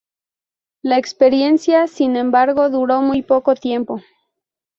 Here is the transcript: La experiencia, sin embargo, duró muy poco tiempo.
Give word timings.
La 0.81 0.97
experiencia, 0.97 1.85
sin 1.85 2.15
embargo, 2.15 2.71
duró 2.71 3.03
muy 3.03 3.21
poco 3.21 3.53
tiempo. 3.53 4.01